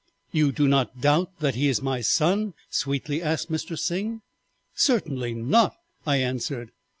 "'You 0.31 0.51
do 0.51 0.67
not 0.67 0.99
doubt 0.99 1.37
that 1.41 1.53
he 1.53 1.67
is 1.67 1.79
my 1.83 2.01
son?' 2.01 2.55
sweetly 2.71 3.21
asked 3.21 3.51
Mr. 3.51 3.77
Sing. 3.77 4.23
"'Certainly 4.73 5.35
not,' 5.35 5.77
I 6.07 6.17
answered. 6.17 6.71